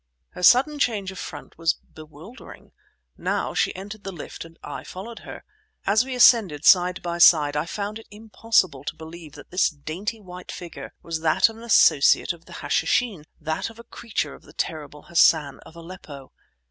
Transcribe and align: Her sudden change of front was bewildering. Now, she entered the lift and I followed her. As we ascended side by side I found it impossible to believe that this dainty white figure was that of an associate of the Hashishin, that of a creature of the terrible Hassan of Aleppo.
Her 0.29 0.41
sudden 0.41 0.79
change 0.79 1.11
of 1.11 1.19
front 1.19 1.59
was 1.59 1.75
bewildering. 1.75 2.71
Now, 3.17 3.53
she 3.53 3.75
entered 3.75 4.03
the 4.03 4.11
lift 4.11 4.43
and 4.43 4.57
I 4.63 4.83
followed 4.83 5.19
her. 5.19 5.43
As 5.85 6.03
we 6.03 6.15
ascended 6.15 6.65
side 6.65 7.03
by 7.03 7.19
side 7.19 7.55
I 7.55 7.67
found 7.67 7.99
it 7.99 8.07
impossible 8.09 8.83
to 8.85 8.95
believe 8.95 9.33
that 9.33 9.51
this 9.51 9.69
dainty 9.69 10.19
white 10.19 10.51
figure 10.51 10.91
was 11.03 11.19
that 11.19 11.49
of 11.49 11.57
an 11.57 11.63
associate 11.63 12.33
of 12.33 12.45
the 12.45 12.53
Hashishin, 12.65 13.25
that 13.39 13.69
of 13.69 13.77
a 13.77 13.83
creature 13.83 14.33
of 14.33 14.41
the 14.41 14.53
terrible 14.53 15.03
Hassan 15.03 15.59
of 15.67 15.75
Aleppo. 15.75 16.31